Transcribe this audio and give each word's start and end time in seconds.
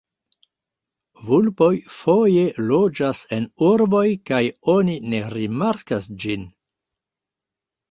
Vulpoj 1.27 1.75
foje 1.97 2.45
loĝas 2.71 3.21
en 3.39 3.47
urboj 3.69 4.03
kaj 4.31 4.41
oni 4.79 4.99
ne 5.13 5.23
rimarkas 5.37 6.11
ĝin. 6.27 6.51